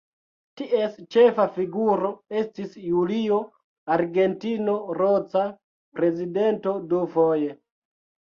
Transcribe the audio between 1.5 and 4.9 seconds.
figuro estis Julio Argentino